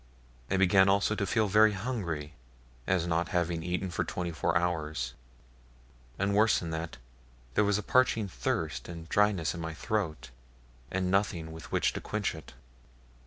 [0.49, 2.33] I began also to feel very hungry,
[2.87, 5.13] as not having eaten for twenty four hours;
[6.17, 6.97] and worse than that,
[7.53, 10.31] there was a parching thirst and dryness in my throat,
[10.89, 12.55] and nothing with which to quench it.